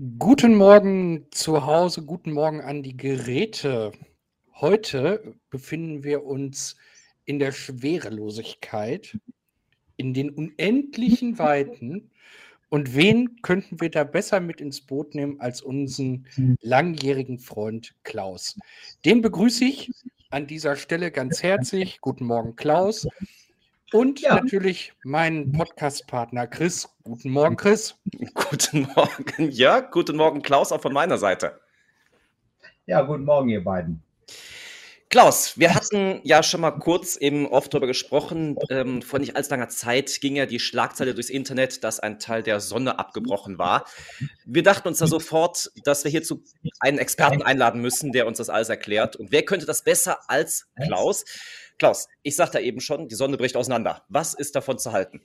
[0.00, 3.90] Guten Morgen zu Hause, guten Morgen an die Geräte.
[4.54, 6.76] Heute befinden wir uns
[7.24, 9.18] in der Schwerelosigkeit,
[9.96, 12.12] in den unendlichen Weiten.
[12.68, 16.28] Und wen könnten wir da besser mit ins Boot nehmen als unseren
[16.60, 18.56] langjährigen Freund Klaus?
[19.04, 19.90] Den begrüße ich
[20.30, 22.00] an dieser Stelle ganz herzlich.
[22.00, 23.08] Guten Morgen, Klaus.
[23.92, 24.34] Und ja.
[24.34, 26.88] natürlich meinen Podcast-Partner Chris.
[27.04, 27.94] Guten Morgen, Chris.
[28.34, 29.80] Guten Morgen, ja.
[29.80, 31.60] Guten Morgen, Klaus, auch von meiner Seite.
[32.84, 34.02] Ja, guten Morgen, ihr beiden.
[35.10, 38.56] Klaus, wir hatten ja schon mal kurz eben oft darüber gesprochen.
[38.68, 42.42] Ähm, vor nicht allzu langer Zeit ging ja die Schlagzeile durchs Internet, dass ein Teil
[42.42, 43.86] der Sonne abgebrochen war.
[44.44, 46.44] Wir dachten uns da sofort, dass wir hierzu
[46.80, 49.16] einen Experten einladen müssen, der uns das alles erklärt.
[49.16, 51.24] Und wer könnte das besser als Klaus?
[51.78, 54.02] Klaus, ich sagte eben schon, die Sonne bricht auseinander.
[54.08, 55.20] Was ist davon zu halten?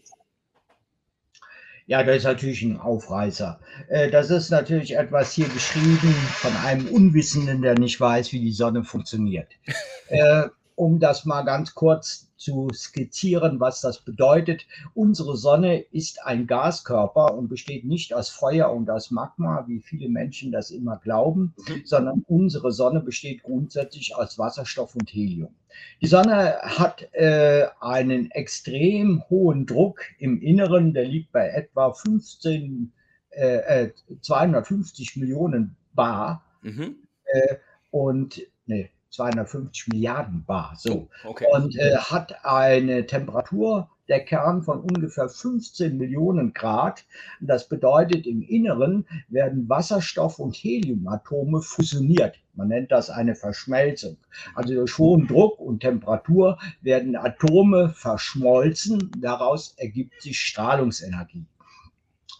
[1.85, 3.59] Ja, das ist natürlich ein Aufreißer.
[3.89, 8.53] Äh, das ist natürlich etwas hier geschrieben von einem Unwissenden, der nicht weiß, wie die
[8.53, 9.49] Sonne funktioniert.
[10.09, 14.67] Äh, um das mal ganz kurz zu skizzieren, was das bedeutet.
[14.93, 20.09] Unsere Sonne ist ein Gaskörper und besteht nicht aus Feuer und aus Magma, wie viele
[20.09, 21.53] Menschen das immer glauben,
[21.85, 25.55] sondern unsere Sonne besteht grundsätzlich aus Wasserstoff und Helium.
[26.01, 32.91] Die Sonne hat äh, einen extrem hohen Druck im Inneren, der liegt bei etwa 15,
[33.31, 33.89] äh,
[34.21, 36.43] 250 äh, Millionen Bar.
[36.61, 36.97] Mhm.
[37.25, 37.55] Äh,
[37.91, 40.73] und nee, 250 Milliarden Bar.
[40.77, 41.07] So.
[41.23, 41.45] Okay.
[41.51, 47.05] Und äh, hat eine Temperatur der Kern von ungefähr 15 Millionen Grad.
[47.39, 52.37] Das bedeutet, im Inneren werden Wasserstoff- und Heliumatome fusioniert.
[52.55, 54.17] Man nennt das eine Verschmelzung.
[54.55, 59.11] Also durch hohen Druck und Temperatur werden Atome verschmolzen.
[59.19, 61.45] Daraus ergibt sich Strahlungsenergie.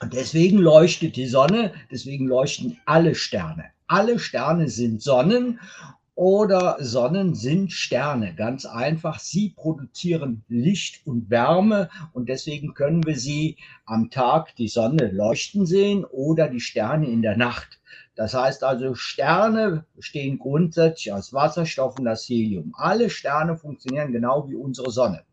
[0.02, 3.66] Und deswegen leuchtet die Sonne, deswegen leuchten alle Sterne.
[3.88, 5.60] Alle Sterne sind Sonnen
[6.16, 8.36] oder Sonnen sind Sterne.
[8.36, 9.20] Ganz einfach.
[9.20, 15.66] Sie produzieren Licht und Wärme und deswegen können wir sie am Tag die Sonne leuchten
[15.66, 17.80] sehen oder die Sterne in der Nacht.
[18.16, 22.74] Das heißt also, Sterne bestehen grundsätzlich aus Wasserstoff und aus Helium.
[22.78, 25.24] Alle Sterne funktionieren genau wie unsere Sonne.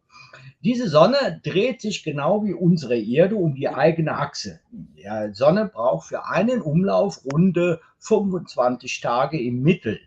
[0.62, 4.60] Diese Sonne dreht sich genau wie unsere Erde um die eigene Achse.
[4.71, 10.00] Die Sonne braucht für einen Umlauf runde 25 Tage im Mittel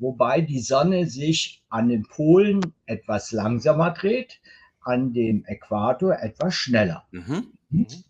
[0.00, 4.40] wobei die Sonne sich an den Polen etwas langsamer dreht,
[4.80, 7.06] an dem Äquator etwas schneller.
[7.12, 7.52] Mhm.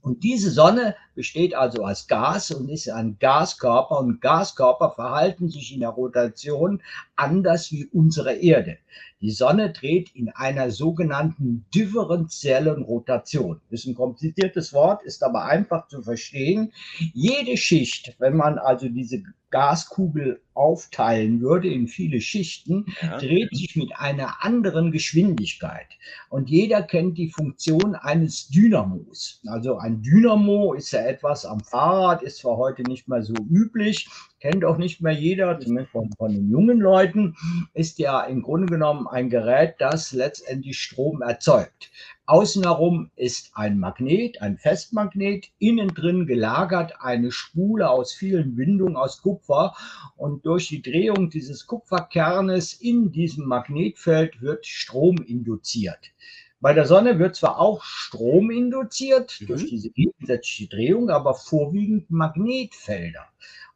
[0.00, 5.74] Und diese Sonne besteht also aus Gas und ist ein Gaskörper und Gaskörper verhalten sich
[5.74, 6.80] in der Rotation
[7.14, 8.78] anders wie unsere Erde.
[9.20, 13.60] Die Sonne dreht in einer sogenannten differenziellen Rotation.
[13.70, 16.72] Das ist ein kompliziertes Wort, ist aber einfach zu verstehen.
[17.12, 23.18] Jede Schicht, wenn man also diese Gaskugel aufteilen würde in viele Schichten, ja.
[23.18, 25.88] dreht sich mit einer anderen Geschwindigkeit.
[26.28, 29.42] Und jeder kennt die Funktion eines Dynamos.
[29.46, 34.08] Also ein Dynamo ist ja etwas am Fahrrad, ist zwar heute nicht mehr so üblich,
[34.40, 37.36] kennt auch nicht mehr jeder, zumindest von, von den jungen Leuten,
[37.74, 41.90] ist ja im Grunde genommen ein Gerät, das letztendlich Strom erzeugt.
[42.26, 48.96] Außen herum ist ein Magnet, ein Festmagnet, innen drin gelagert eine Spule aus vielen Windungen
[48.96, 49.74] aus Kupfer
[50.16, 56.12] und durch die Drehung dieses Kupferkernes in diesem Magnetfeld wird Strom induziert.
[56.60, 59.46] Bei der Sonne wird zwar auch Strom induziert mhm.
[59.46, 63.26] durch diese gegensätzliche Drehung, aber vorwiegend Magnetfelder.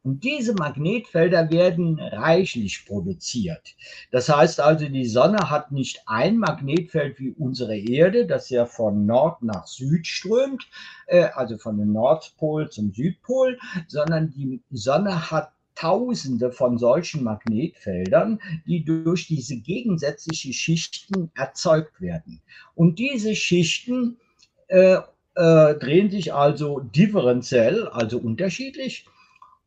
[0.03, 3.75] Und diese Magnetfelder werden reichlich produziert.
[4.11, 9.07] Das heißt also, die Sonne hat nicht ein Magnetfeld wie unsere Erde, das ja von
[9.07, 10.69] Nord nach Süd strömt,
[11.07, 13.59] äh, also von dem Nordpol zum Südpol,
[13.89, 22.41] sondern die Sonne hat Tausende von solchen Magnetfeldern, die durch diese gegensätzlichen Schichten erzeugt werden.
[22.75, 24.19] Und diese Schichten
[24.69, 24.99] äh,
[25.35, 29.07] äh, drehen sich also differenziell, also unterschiedlich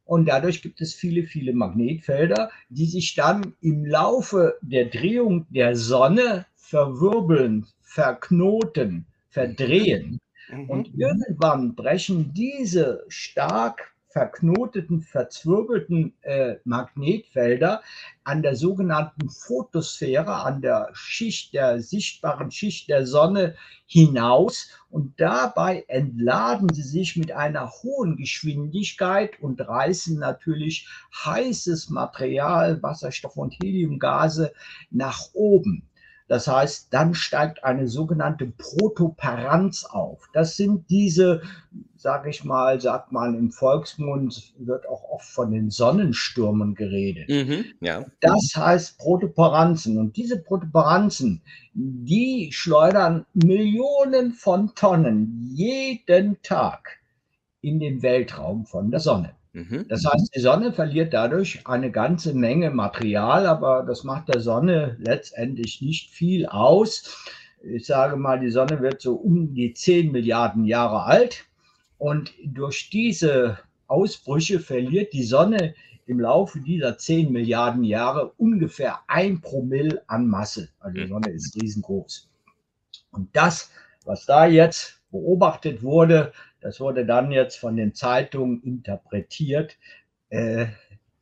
[0.07, 5.75] und dadurch gibt es viele, viele Magnetfelder, die sich dann im Laufe der Drehung der
[5.75, 10.21] Sonne verwirbeln, verknoten, verdrehen.
[10.49, 10.69] Mhm.
[10.69, 17.83] Und irgendwann brechen diese stark verknoteten, verzwirbelten äh, Magnetfelder
[18.23, 23.53] an der sogenannten Photosphäre, an der Schicht, der sichtbaren Schicht der Sonne
[23.85, 30.89] hinaus und dabei entladen sie sich mit einer hohen Geschwindigkeit und reißen natürlich
[31.23, 34.51] heißes Material, Wasserstoff und Heliumgase
[34.89, 35.87] nach oben.
[36.27, 40.27] Das heißt, dann steigt eine sogenannte Protuberanz auf.
[40.33, 41.41] Das sind diese,
[41.95, 47.29] sage ich mal, sagt man im Volksmund, wird auch oft von den Sonnenstürmen geredet.
[47.29, 48.05] Mhm, ja.
[48.19, 49.97] Das heißt Protuberanzen.
[49.97, 51.41] Und diese Protuberanzen,
[51.73, 56.99] die schleudern Millionen von Tonnen jeden Tag
[57.61, 59.36] in den Weltraum von der Sonne.
[59.57, 59.87] Mhm.
[59.87, 64.97] Das heißt, die Sonne verliert dadurch eine ganze Menge Material, aber das macht der Sonne
[64.99, 67.25] letztendlich nicht viel aus.
[67.63, 71.45] Ich sage mal, die Sonne wird so um die 10 Milliarden Jahre alt
[71.97, 73.57] und durch diese
[73.87, 75.73] Ausbrüche verliert die Sonne
[76.05, 80.69] im Laufe dieser 10 Milliarden Jahre ungefähr ein Promille an Masse.
[80.79, 81.09] Also die mhm.
[81.09, 82.29] Sonne ist riesengroß.
[83.09, 83.71] Und das,
[84.05, 86.31] was da jetzt beobachtet wurde,
[86.61, 89.77] das wurde dann jetzt von den Zeitungen interpretiert.
[90.29, 90.67] Äh,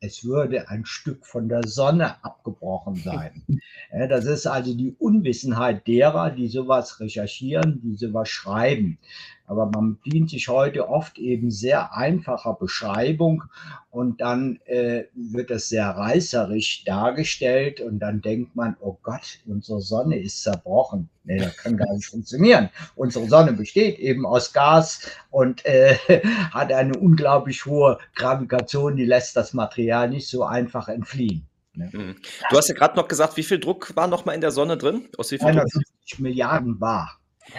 [0.00, 3.42] es würde ein Stück von der Sonne abgebrochen sein.
[4.08, 8.98] Das ist also die Unwissenheit derer, die sowas recherchieren, die sowas schreiben.
[9.46, 13.44] Aber man dient sich heute oft eben sehr einfacher Beschreibung
[13.90, 19.80] und dann äh, wird es sehr reißerisch dargestellt und dann denkt man, oh Gott, unsere
[19.80, 21.08] Sonne ist zerbrochen.
[21.24, 22.70] Nee, das kann gar nicht funktionieren.
[22.94, 25.94] Unsere Sonne besteht eben aus Gas und äh,
[26.52, 31.46] hat eine unglaublich hohe Gravitation, die lässt das Material nicht so einfach entfliehen.
[31.76, 31.90] Ne?
[31.92, 32.16] Mhm.
[32.50, 34.76] Du hast ja gerade noch gesagt, wie viel Druck war noch mal in der Sonne
[34.76, 35.08] drin?
[35.16, 37.18] Aus wie viel 150 Milliarden bar.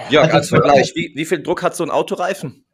[0.10, 2.66] Ja, also als Vergleich, wie, wie viel Druck hat so ein Autoreifen?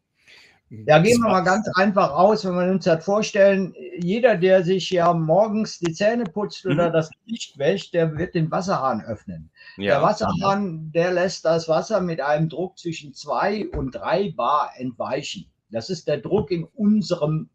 [0.87, 4.89] Ja, gehen wir mal ganz einfach aus, wenn wir uns das vorstellen, jeder, der sich
[4.89, 6.93] ja morgens die Zähne putzt oder mhm.
[6.93, 9.51] das Licht wäscht, der wird den Wasserhahn öffnen.
[9.77, 9.95] Ja.
[9.95, 15.45] Der Wasserhahn, der lässt das Wasser mit einem Druck zwischen zwei und drei Bar entweichen.
[15.69, 17.49] Das ist der Druck in unserem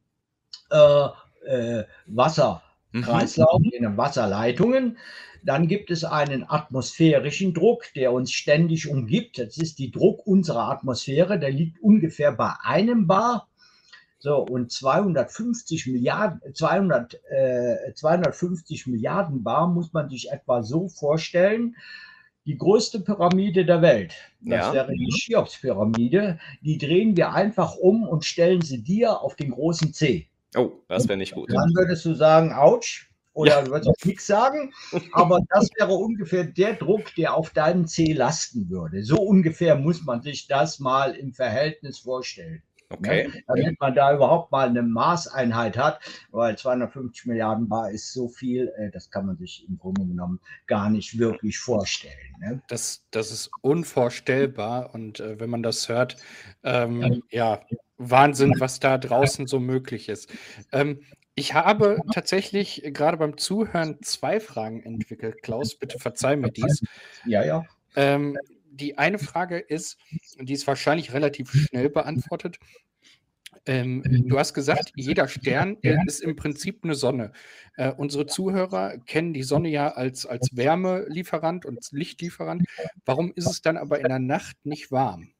[0.71, 1.09] äh,
[1.47, 3.71] äh, Wasserkreislauf, mhm.
[3.73, 4.99] in den Wasserleitungen.
[5.45, 9.39] Dann gibt es einen atmosphärischen Druck, der uns ständig umgibt.
[9.39, 13.49] Das ist die Druck unserer Atmosphäre, der liegt ungefähr bei einem Bar.
[14.21, 21.77] So, und 250 Milliarden, 200, äh, 250 Milliarden Bar muss man sich etwa so vorstellen.
[22.45, 24.73] Die größte Pyramide der Welt, das ja.
[24.73, 29.93] wäre die Cheops-Pyramide, die drehen wir einfach um und stellen sie dir auf den großen
[29.93, 30.29] C.
[30.57, 31.53] Oh, das wäre nicht gut.
[31.53, 33.07] Dann würdest du sagen, ouch,
[33.39, 33.67] oder ja.
[33.69, 34.73] würdest auch nichts sagen,
[35.13, 39.05] aber das wäre ungefähr der Druck, der auf deinem C lasten würde.
[39.05, 42.63] So ungefähr muss man sich das mal im Verhältnis vorstellen.
[42.91, 43.29] Okay.
[43.29, 43.43] Ne?
[43.47, 46.01] Damit man da überhaupt mal eine Maßeinheit hat,
[46.33, 50.41] weil 250 Milliarden Bar ist so viel, äh, das kann man sich im Grunde genommen
[50.67, 52.35] gar nicht wirklich vorstellen.
[52.41, 52.63] Ne?
[52.69, 56.17] Das, das ist unvorstellbar und äh, wenn man das hört,
[56.65, 57.61] ähm, ja.
[57.69, 57.79] ja.
[58.01, 60.33] Wahnsinn, was da draußen so möglich ist.
[60.71, 61.01] Ähm,
[61.39, 65.43] ich habe tatsächlich gerade beim Zuhören zwei Fragen entwickelt.
[65.43, 66.83] Klaus, bitte verzeih mir dies.
[67.25, 67.65] Ja, ja.
[67.95, 68.37] Ähm,
[68.71, 69.99] die eine Frage ist,
[70.41, 72.59] die ist wahrscheinlich relativ schnell beantwortet.
[73.67, 77.33] Ähm, du hast gesagt, jeder Stern ist im Prinzip eine Sonne.
[77.77, 82.67] Äh, unsere Zuhörer kennen die Sonne ja als, als Wärmelieferant und Lichtlieferant.
[83.05, 85.31] Warum ist es dann aber in der Nacht nicht warm?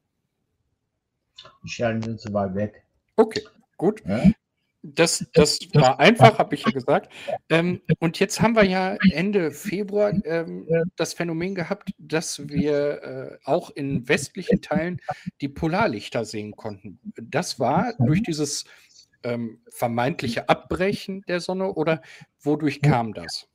[1.63, 2.83] Die Sterne sind zu weit weg.
[3.15, 3.41] Okay,
[3.77, 4.01] gut.
[4.05, 4.23] Ja?
[4.81, 7.11] Das, das war einfach, habe ich ja gesagt.
[7.49, 13.37] Ähm, und jetzt haben wir ja Ende Februar ähm, das Phänomen gehabt, dass wir äh,
[13.43, 15.01] auch in westlichen Teilen
[15.41, 16.99] die Polarlichter sehen konnten.
[17.21, 18.65] Das war durch dieses
[19.23, 22.01] ähm, vermeintliche Abbrechen der Sonne oder
[22.41, 23.47] wodurch kam das?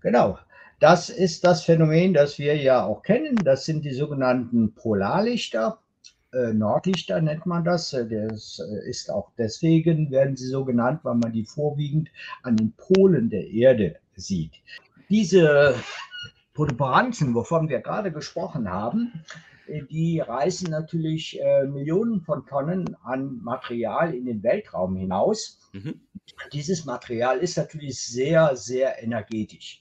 [0.00, 0.38] Genau.
[0.78, 3.36] Das ist das Phänomen, das wir ja auch kennen.
[3.36, 5.80] Das sind die sogenannten Polarlichter.
[6.36, 7.92] Äh, Nordlichter nennt man das.
[7.92, 12.10] Äh, das äh, ist auch deswegen, werden sie so genannt, weil man die vorwiegend
[12.42, 14.52] an den Polen der Erde sieht.
[15.08, 15.74] Diese
[16.52, 19.12] Protuberanzen, wovon wir gerade gesprochen haben,
[19.90, 25.58] die reißen natürlich äh, Millionen von Tonnen an Material in den Weltraum hinaus.
[25.72, 26.00] Mhm.
[26.52, 29.80] Dieses Material ist natürlich sehr, sehr energetisch.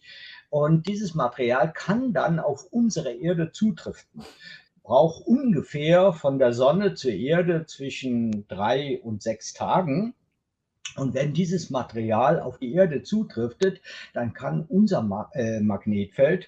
[0.50, 4.24] Und dieses Material kann dann auf unsere Erde zutriften
[4.86, 10.13] braucht ungefähr von der Sonne zur Erde zwischen drei und sechs Tagen.
[10.96, 13.82] Und wenn dieses Material auf die Erde zutriftet,
[14.13, 16.48] dann kann unser Ma äh, Magnetfeld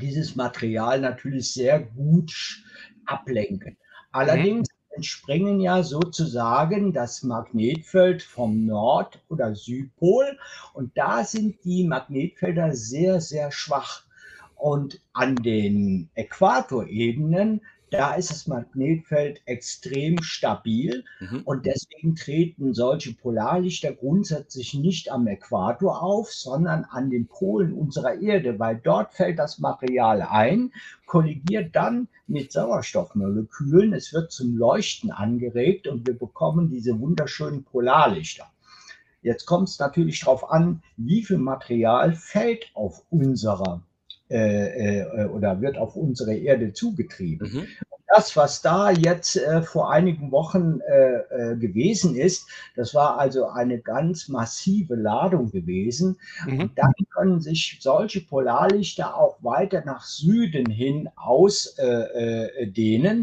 [0.00, 2.64] dieses Material natürlich sehr gut
[3.04, 3.76] ablenken.
[4.10, 4.96] Allerdings mhm.
[4.96, 10.38] entspringen ja sozusagen das Magnetfeld vom Nord- oder Südpol
[10.72, 14.06] und da sind die Magnetfelder sehr, sehr schwach.
[14.62, 21.42] Und an den Äquatorebenen, da ist das Magnetfeld extrem stabil mhm.
[21.44, 28.20] und deswegen treten solche Polarlichter grundsätzlich nicht am Äquator auf, sondern an den Polen unserer
[28.20, 30.72] Erde, weil dort fällt das Material ein,
[31.06, 38.46] kollidiert dann mit Sauerstoffmolekülen, es wird zum Leuchten angeregt und wir bekommen diese wunderschönen Polarlichter.
[39.22, 43.82] Jetzt kommt es natürlich darauf an, wie viel Material fällt auf unserer
[44.32, 47.52] äh, äh, oder wird auf unsere Erde zugetrieben.
[47.52, 47.66] Mhm
[48.14, 53.46] das, was da jetzt äh, vor einigen Wochen äh, äh, gewesen ist, das war also
[53.46, 56.18] eine ganz massive Ladung gewesen.
[56.46, 56.60] Mhm.
[56.60, 61.74] Und dann können sich solche Polarlichter auch weiter nach Süden hin ausdehnen.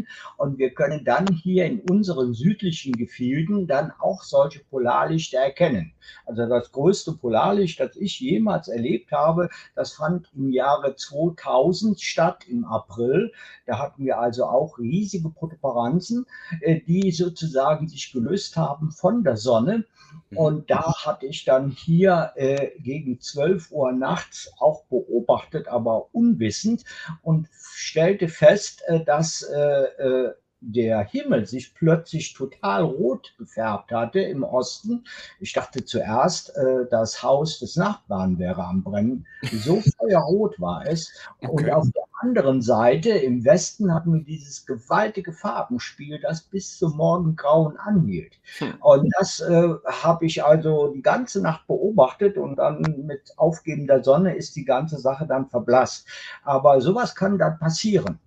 [0.02, 5.92] Äh, und wir können dann hier in unseren südlichen Gefilden dann auch solche Polarlichter erkennen.
[6.26, 12.44] Also das größte Polarlicht, das ich jemals erlebt habe, das fand im Jahre 2000 statt,
[12.48, 13.32] im April.
[13.66, 16.26] Da hatten wir also auch riesige Protuberanzen,
[16.60, 19.84] äh, die sozusagen sich gelöst haben von der Sonne.
[20.30, 20.36] Mhm.
[20.36, 26.84] Und da hatte ich dann hier äh, gegen 12 Uhr nachts auch beobachtet, aber unwissend
[27.22, 34.20] und stellte fest, äh, dass äh, äh der Himmel sich plötzlich total rot gefärbt hatte
[34.20, 35.04] im Osten.
[35.40, 39.26] Ich dachte zuerst, äh, das Haus des Nachbarn wäre am Brennen.
[39.42, 41.12] So feuerrot war es.
[41.40, 41.50] Okay.
[41.50, 46.96] Und auf der anderen Seite im Westen hatten wir dieses gewaltige Farbenspiel, das bis zum
[46.96, 48.34] Morgengrauen anhielt.
[48.58, 48.74] Hm.
[48.80, 54.36] Und das äh, habe ich also die ganze Nacht beobachtet und dann mit aufgehender Sonne
[54.36, 56.06] ist die ganze Sache dann verblasst.
[56.44, 58.18] Aber sowas kann dann passieren.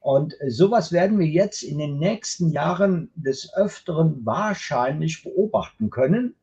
[0.00, 6.34] Und sowas werden wir jetzt in den nächsten Jahren des Öfteren wahrscheinlich beobachten können.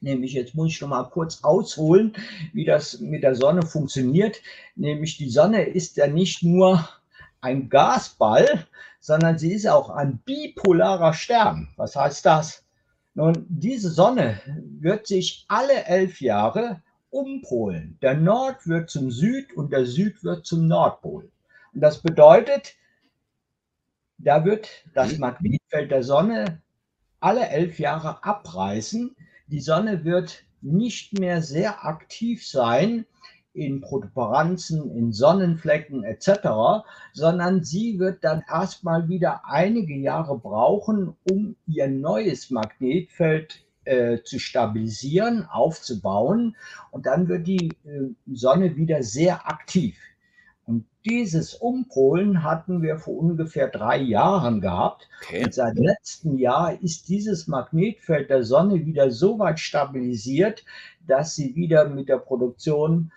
[0.00, 2.14] Nämlich, jetzt muss ich noch mal kurz ausholen,
[2.52, 4.40] wie das mit der Sonne funktioniert.
[4.76, 6.88] Nämlich, die Sonne ist ja nicht nur
[7.40, 8.66] ein Gasball,
[9.00, 11.68] sondern sie ist auch ein bipolarer Stern.
[11.76, 12.64] Was heißt das?
[13.14, 14.40] Nun, diese Sonne
[14.80, 17.98] wird sich alle elf Jahre umpolen.
[18.02, 21.30] Der Nord wird zum Süd und der Süd wird zum Nordpol.
[21.74, 22.76] Und das bedeutet,
[24.18, 25.20] da wird das mhm.
[25.20, 26.60] Magnetfeld der Sonne
[27.20, 29.16] alle elf Jahre abreißen.
[29.50, 33.06] Die Sonne wird nicht mehr sehr aktiv sein
[33.54, 41.56] in Protuberanzen, in Sonnenflecken etc., sondern sie wird dann erstmal wieder einige Jahre brauchen, um
[41.66, 46.54] ihr neues Magnetfeld äh, zu stabilisieren, aufzubauen.
[46.90, 49.96] Und dann wird die äh, Sonne wieder sehr aktiv.
[51.08, 55.08] Dieses Umpolen hatten wir vor ungefähr drei Jahren gehabt.
[55.22, 55.44] Okay.
[55.44, 60.64] Und seit letztem Jahr ist dieses Magnetfeld der Sonne wieder so weit stabilisiert,
[61.06, 63.12] dass sie wieder mit der Produktion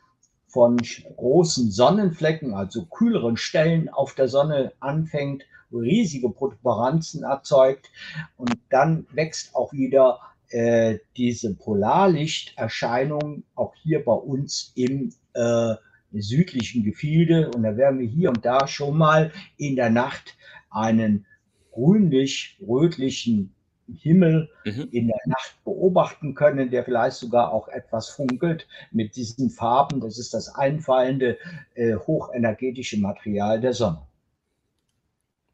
[0.47, 0.77] von
[1.15, 7.89] großen Sonnenflecken, also kühleren Stellen auf der Sonne anfängt, riesige Protuberanzen erzeugt
[8.37, 10.19] und dann wächst auch wieder
[10.49, 15.75] äh, diese Polarlichterscheinung auch hier bei uns im äh,
[16.13, 17.51] südlichen Gefilde.
[17.51, 20.35] Und da werden wir hier und da schon mal in der Nacht
[20.69, 21.25] einen
[21.71, 23.53] grünlich-rötlichen
[23.99, 24.87] Himmel mhm.
[24.91, 29.99] in der Nacht beobachten können, der vielleicht sogar auch etwas funkelt mit diesen Farben.
[29.99, 31.37] Das ist das einfallende
[31.75, 34.01] äh, hochenergetische Material der Sonne.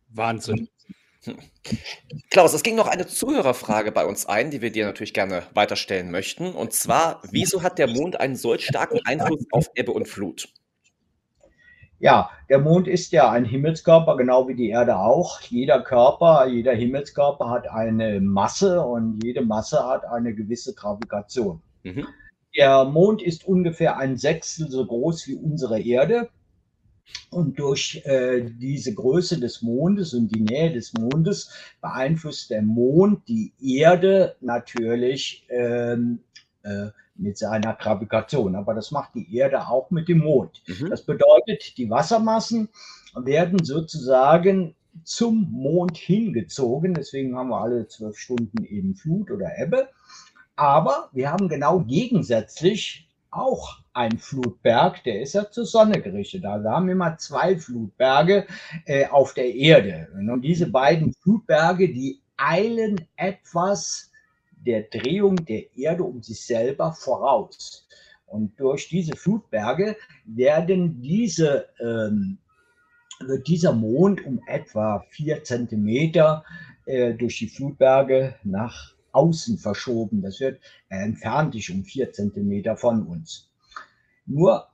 [0.09, 0.67] Wahnsinn.
[2.29, 6.11] Klaus, es ging noch eine Zuhörerfrage bei uns ein, die wir dir natürlich gerne weiterstellen
[6.11, 6.51] möchten.
[6.53, 10.49] Und zwar, wieso hat der Mond einen solch starken Einfluss auf Ebbe und Flut?
[11.99, 15.41] Ja, der Mond ist ja ein Himmelskörper, genau wie die Erde auch.
[15.41, 21.61] Jeder Körper, jeder Himmelskörper hat eine Masse und jede Masse hat eine gewisse Gravitation.
[21.83, 22.07] Mhm.
[22.55, 26.29] Der Mond ist ungefähr ein Sechstel so groß wie unsere Erde.
[27.29, 33.27] Und durch äh, diese Größe des Mondes und die Nähe des Mondes beeinflusst der Mond
[33.27, 36.19] die Erde natürlich ähm,
[36.63, 38.55] äh, mit seiner Gravitation.
[38.55, 40.61] Aber das macht die Erde auch mit dem Mond.
[40.67, 40.89] Mhm.
[40.89, 42.69] Das bedeutet, die Wassermassen
[43.15, 46.93] werden sozusagen zum Mond hingezogen.
[46.93, 49.89] Deswegen haben wir alle zwölf Stunden eben Flut oder Ebbe.
[50.55, 53.06] Aber wir haben genau gegensätzlich
[53.37, 56.45] auch ein Flutberg, der ist ja zur Sonne gerichtet.
[56.45, 58.47] Also haben wir mal zwei Flutberge
[58.85, 60.07] äh, auf der Erde.
[60.13, 64.11] Und diese beiden Flutberge, die eilen etwas
[64.51, 67.87] der Drehung der Erde um sich selber voraus.
[68.25, 72.37] Und durch diese Flutberge werden diese, ähm,
[73.19, 76.43] wird dieser Mond um etwa vier Zentimeter
[76.85, 80.21] äh, durch die Flutberge nach außen verschoben.
[80.21, 80.59] Das wird,
[80.89, 83.49] er entfernt sich um vier Zentimeter von uns.
[84.25, 84.67] Nur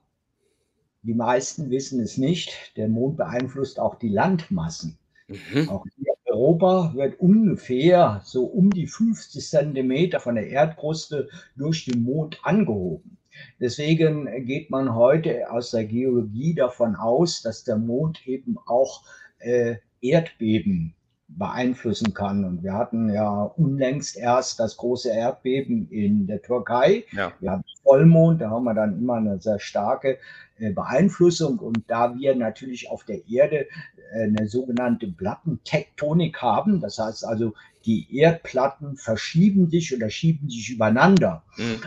[1.02, 4.98] die meisten wissen es nicht, der Mond beeinflusst auch die Landmassen.
[5.28, 5.70] Mhm.
[5.70, 11.86] Auch hier in Europa wird ungefähr so um die 50 Zentimeter von der Erdkruste durch
[11.86, 13.18] den Mond angehoben.
[13.60, 19.04] Deswegen geht man heute aus der Geologie davon aus, dass der Mond eben auch
[19.40, 20.96] äh, Erdbeben
[21.38, 22.46] beeinflussen kann.
[22.46, 27.06] Und wir hatten ja unlängst erst das große Erdbeben in der Türkei.
[27.12, 27.32] Ja.
[27.40, 30.18] Wir haben Vollmond, da haben wir dann immer eine sehr starke
[30.58, 31.60] äh, Beeinflussung.
[31.60, 33.68] Und da wir natürlich auf der Erde
[34.14, 37.54] äh, eine sogenannte Plattentektonik haben, das heißt also,
[37.86, 41.82] die Erdplatten verschieben sich oder schieben sich übereinander, mhm.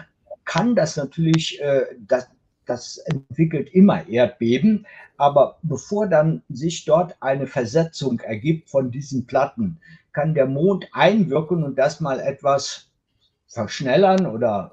[0.45, 2.29] kann das natürlich, äh, das,
[2.67, 4.87] das entwickelt immer Erdbeben.
[5.17, 9.79] Aber bevor dann sich dort eine Versetzung ergibt von diesen Platten,
[10.13, 12.89] kann der Mond einwirken und das mal etwas
[13.47, 14.73] verschnellern oder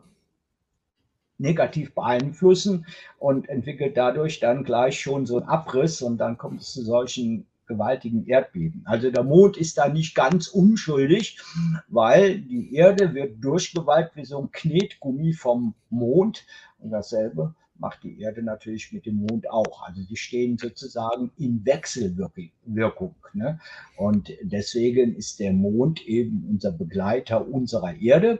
[1.37, 2.85] negativ beeinflussen
[3.19, 7.45] und entwickelt dadurch dann gleich schon so einen Abriss und dann kommt es zu solchen
[7.65, 8.83] gewaltigen Erdbeben.
[8.85, 11.39] Also der Mond ist da nicht ganz unschuldig,
[11.87, 16.45] weil die Erde wird durchgewalkt wie so ein Knetgummi vom Mond
[16.79, 19.81] und dasselbe macht die Erde natürlich mit dem Mond auch.
[19.83, 23.15] Also die stehen sozusagen in Wechselwirkung.
[23.33, 23.59] Ne?
[23.97, 28.39] Und deswegen ist der Mond eben unser Begleiter unserer Erde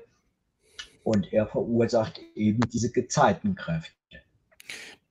[1.04, 3.92] und er verursacht eben diese Gezeitenkräfte.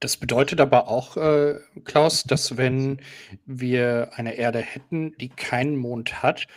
[0.00, 3.00] Das bedeutet aber auch, äh, Klaus, dass wenn
[3.46, 6.48] wir eine Erde hätten, die keinen Mond hat,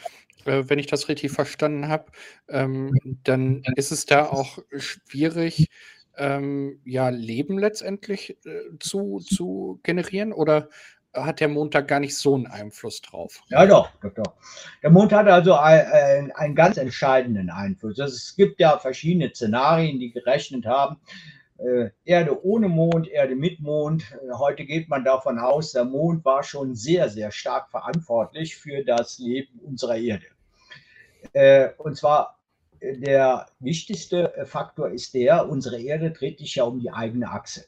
[0.46, 2.06] äh, wenn ich das richtig verstanden habe,
[2.50, 5.68] ähm, dann ist es da auch schwierig,
[6.18, 10.34] ähm, ja, Leben letztendlich äh, zu, zu generieren?
[10.34, 10.70] Oder
[11.14, 13.42] hat der Mond da gar nicht so einen Einfluss drauf?
[13.48, 14.34] Ja, doch, doch, doch.
[14.84, 18.00] Der Mond hat also einen, einen ganz entscheidenden Einfluss.
[18.00, 20.98] Also es gibt ja verschiedene Szenarien, die gerechnet haben.
[21.58, 24.04] Äh, Erde ohne Mond, Erde mit Mond.
[24.38, 29.20] Heute geht man davon aus, der Mond war schon sehr, sehr stark verantwortlich für das
[29.20, 30.26] Leben unserer Erde.
[31.34, 32.35] Äh, und zwar
[32.82, 37.66] der wichtigste äh, Faktor ist der, unsere Erde dreht sich ja um die eigene Achse.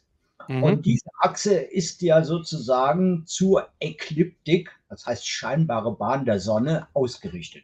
[0.48, 0.64] Mhm.
[0.64, 7.64] Und diese Achse ist ja sozusagen zur Ekliptik, das heißt scheinbare Bahn der Sonne, ausgerichtet.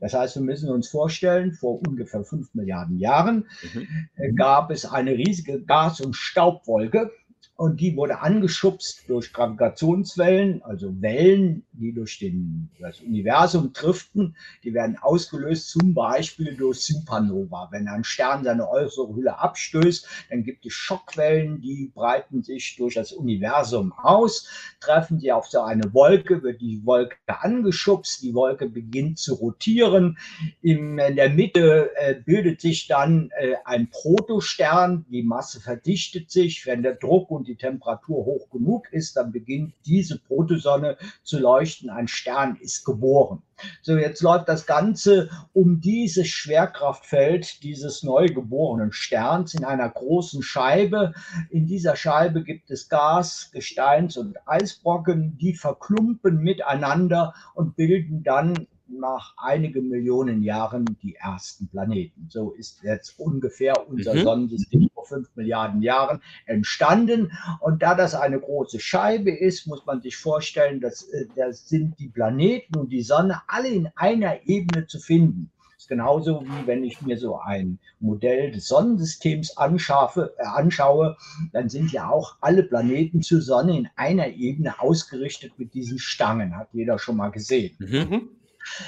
[0.00, 3.86] Das heißt, wir müssen uns vorstellen, vor ungefähr fünf Milliarden Jahren mhm.
[4.16, 7.10] Äh, gab es eine riesige Gas- und Staubwolke,
[7.56, 14.36] und die wurde angeschubst durch Gravitationswellen, also Wellen, die durch den, das Universum driften.
[14.64, 17.68] Die werden ausgelöst zum Beispiel durch Supernova.
[17.70, 22.94] Wenn ein Stern seine äußere Hülle abstößt, dann gibt es Schockwellen, die breiten sich durch
[22.94, 24.48] das Universum aus.
[24.80, 30.18] Treffen sie auf so eine Wolke, wird die Wolke angeschubst, die Wolke beginnt zu rotieren.
[30.60, 36.82] In, der Mitte äh, bildet sich dann äh, ein Protostern, die Masse verdichtet sich, wenn
[36.82, 41.90] der Druck und die Temperatur hoch genug ist, dann beginnt diese Protosonne zu leuchten.
[41.90, 43.42] Ein Stern ist geboren.
[43.82, 51.14] So, jetzt läuft das Ganze um dieses Schwerkraftfeld dieses neugeborenen Sterns in einer großen Scheibe.
[51.50, 58.66] In dieser Scheibe gibt es Gas, Gesteins- und Eisbrocken, die verklumpen miteinander und bilden dann
[58.88, 62.26] nach einigen Millionen Jahren die ersten Planeten.
[62.28, 64.22] So ist jetzt ungefähr unser mhm.
[64.22, 67.32] Sonnensystem vor fünf Milliarden Jahren entstanden.
[67.60, 71.98] Und da das eine große Scheibe ist, muss man sich vorstellen, dass äh, das sind
[71.98, 75.50] die Planeten und die Sonne alle in einer Ebene zu finden.
[75.74, 81.16] Das ist genauso wie wenn ich mir so ein Modell des Sonnensystems anschaffe, äh, anschaue,
[81.52, 86.56] dann sind ja auch alle Planeten zur Sonne in einer Ebene ausgerichtet mit diesen Stangen.
[86.56, 87.76] Hat jeder schon mal gesehen.
[87.78, 88.28] Mhm.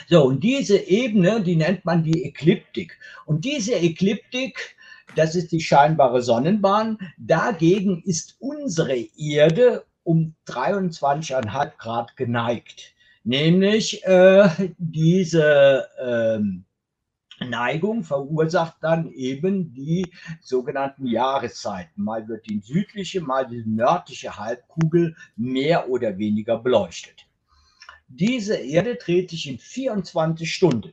[0.08, 2.98] So, und diese Ebene, die nennt man die Ekliptik.
[3.26, 4.75] Und diese Ekliptik,
[5.16, 6.98] das ist die scheinbare Sonnenbahn.
[7.18, 12.94] Dagegen ist unsere Erde um 23,5 Grad geneigt.
[13.24, 14.48] Nämlich äh,
[14.78, 16.64] diese ähm,
[17.40, 20.06] Neigung verursacht dann eben die
[20.40, 22.02] sogenannten Jahreszeiten.
[22.02, 27.26] Mal wird die südliche, mal die nördliche Halbkugel mehr oder weniger beleuchtet.
[28.08, 30.92] Diese Erde dreht sich in 24 Stunden.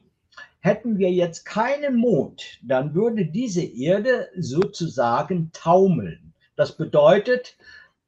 [0.66, 6.34] Hätten wir jetzt keinen Mond, dann würde diese Erde sozusagen taumeln.
[6.56, 7.58] Das bedeutet,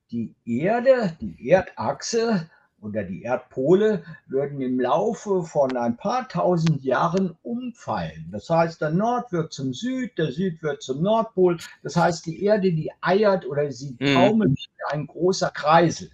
[0.10, 7.38] die Erde, die Erdachse oder die Erdpole würden im Laufe von ein paar tausend Jahren
[7.44, 8.30] umfallen.
[8.32, 11.58] Das heißt, der Nord wird zum Süd, der Süd wird zum Nordpol.
[11.84, 14.14] Das heißt, die Erde, die eiert oder sie mhm.
[14.14, 14.56] taumelt mhm.
[14.92, 16.10] ein großer Kreisel.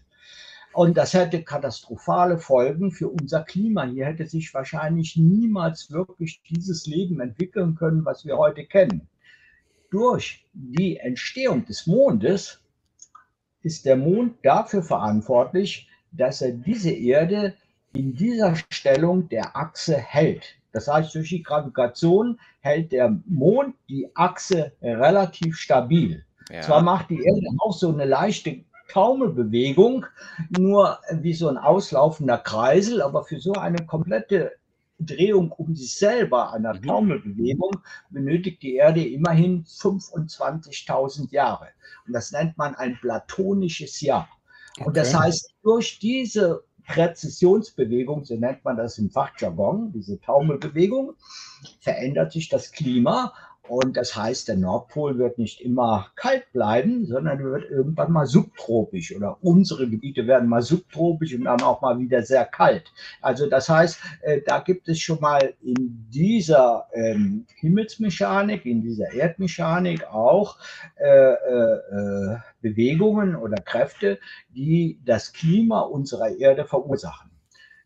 [0.73, 3.83] Und das hätte katastrophale Folgen für unser Klima.
[3.83, 9.07] Hier hätte sich wahrscheinlich niemals wirklich dieses Leben entwickeln können, was wir heute kennen.
[9.89, 12.61] Durch die Entstehung des Mondes
[13.61, 17.53] ist der Mond dafür verantwortlich, dass er diese Erde
[17.93, 20.55] in dieser Stellung der Achse hält.
[20.71, 26.25] Das heißt, durch die Gravitation hält der Mond die Achse relativ stabil.
[26.49, 26.61] Ja.
[26.61, 30.05] Zwar macht die Erde auch so eine leichte Taumelbewegung,
[30.57, 34.51] nur wie so ein auslaufender Kreisel, aber für so eine komplette
[34.99, 36.83] Drehung um sich selber, einer mhm.
[36.83, 37.77] Taumelbewegung,
[38.09, 41.69] benötigt die Erde immerhin 25.000 Jahre.
[42.05, 44.29] Und das nennt man ein platonisches Jahr.
[44.77, 44.87] Okay.
[44.87, 51.13] Und das heißt, durch diese Präzisionsbewegung, so nennt man das im Fachjargon, diese Taumelbewegung,
[51.79, 53.33] verändert sich das Klima
[53.67, 59.15] und das heißt, der Nordpol wird nicht immer kalt bleiben, sondern wird irgendwann mal subtropisch
[59.15, 62.91] oder unsere Gebiete werden mal subtropisch und dann auch mal wieder sehr kalt.
[63.21, 69.13] Also das heißt, äh, da gibt es schon mal in dieser ähm, Himmelsmechanik, in dieser
[69.13, 70.57] Erdmechanik auch
[70.95, 74.19] äh, äh, Bewegungen oder Kräfte,
[74.55, 77.29] die das Klima unserer Erde verursachen.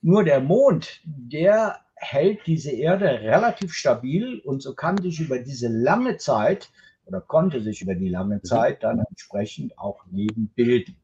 [0.02, 5.68] Nur der Mond, der hält diese Erde relativ stabil und so kann sich über diese
[5.68, 6.70] lange Zeit
[7.06, 8.44] oder konnte sich über die lange mhm.
[8.44, 10.96] Zeit dann entsprechend auch Leben bilden.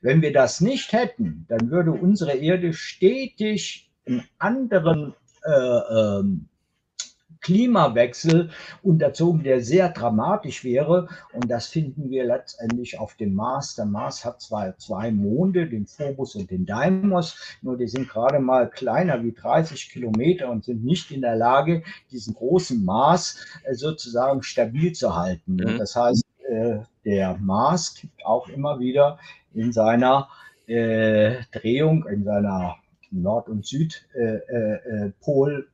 [0.00, 6.48] Wenn wir das nicht hätten, dann würde unsere Erde stetig in anderen äh, ähm,
[7.40, 8.50] Klimawechsel
[8.82, 11.08] unterzogen, der sehr dramatisch wäre.
[11.32, 13.74] Und das finden wir letztendlich auf dem Mars.
[13.76, 18.38] Der Mars hat zwar zwei Monde, den Phobos und den Deimos, nur die sind gerade
[18.38, 23.74] mal kleiner wie 30 Kilometer und sind nicht in der Lage, diesen großen Mars äh,
[23.74, 25.54] sozusagen stabil zu halten.
[25.54, 25.78] Mhm.
[25.78, 29.18] Das heißt, äh, der Mars kippt auch immer wieder
[29.54, 30.28] in seiner
[30.66, 32.76] äh, Drehung, in seiner
[33.10, 33.96] Nord- und Südpol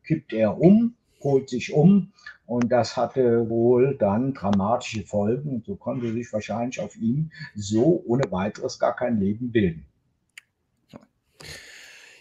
[0.05, 2.13] kippt er um holt sich um
[2.47, 5.63] und das hatte wohl dann dramatische Folgen.
[5.67, 9.87] So konnte sich wahrscheinlich auf ihm so ohne weiteres gar kein Leben bilden.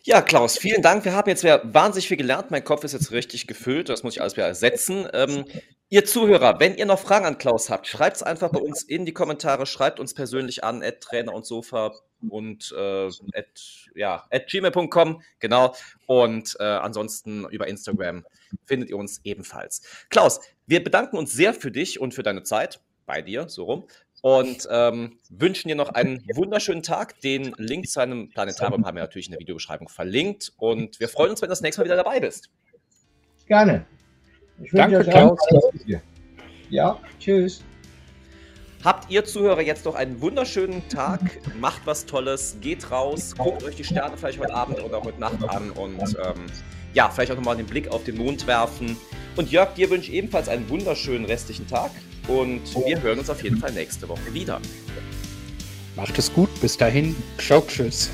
[0.06, 1.06] Ja, Klaus, vielen Dank.
[1.06, 2.52] Wir haben jetzt wahnsinnig viel gelernt.
[2.52, 3.88] Mein Kopf ist jetzt richtig gefüllt.
[3.88, 5.08] Das muss ich alles wieder ersetzen.
[5.14, 5.46] Ähm,
[5.88, 9.06] ihr Zuhörer, wenn ihr noch Fragen an Klaus habt, schreibt es einfach bei uns in
[9.06, 9.66] die Kommentare.
[9.66, 11.94] Schreibt uns persönlich an, Trainer und Sofa
[12.30, 15.76] und äh, at, ja, at gmail.com, genau.
[16.06, 18.26] Und äh, ansonsten über Instagram
[18.66, 19.82] findet ihr uns ebenfalls.
[20.10, 23.88] Klaus, wir bedanken uns sehr für dich und für deine Zeit bei dir, so rum.
[24.22, 27.20] Und ähm, wünschen dir noch einen wunderschönen Tag.
[27.20, 30.54] Den Link zu einem Planetarium haben wir natürlich in der Videobeschreibung verlinkt.
[30.56, 32.50] Und wir freuen uns, wenn du das nächste Mal wieder dabei bist.
[33.48, 33.86] Gerne.
[34.72, 35.40] Danke, Klaus.
[36.70, 37.64] Ja, tschüss.
[38.84, 41.22] Habt ihr Zuhörer jetzt noch einen wunderschönen Tag,
[41.58, 45.42] macht was Tolles, geht raus, guckt euch die Sterne vielleicht heute Abend oder heute Nacht
[45.48, 46.46] an und ähm,
[46.94, 48.98] ja, vielleicht auch nochmal den Blick auf den Mond werfen.
[49.38, 51.92] Und Jörg, dir wünsche ich ebenfalls einen wunderschönen restlichen Tag
[52.28, 54.60] und wir hören uns auf jeden Fall nächste Woche wieder.
[55.96, 58.10] Macht es gut, bis dahin, ciao, tschüss.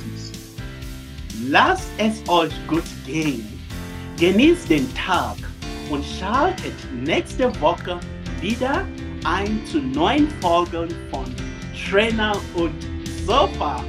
[1.48, 3.60] Lasst es euch gut gehen.
[4.20, 5.38] Genießt den Tag
[5.90, 8.00] und schaltet nächste Woche
[8.40, 8.86] wieder
[9.24, 11.26] ein zu neuen Folgen von
[11.90, 12.74] Trainer und
[13.26, 13.84] Sofa.